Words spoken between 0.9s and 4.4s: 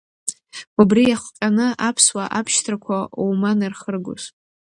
иахҟьаны аԥсуа абшьҭрақәа оуман ирхыргоз.